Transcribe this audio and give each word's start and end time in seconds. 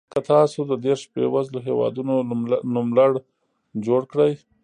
که 0.11 0.19
تاسو 0.31 0.59
د 0.69 0.71
دېرش 0.85 1.01
بېوزلو 1.13 1.59
هېوادونو 1.67 2.13
نوملړ 2.75 3.11
جوړ 3.85 4.01
کړئ. 4.11 4.31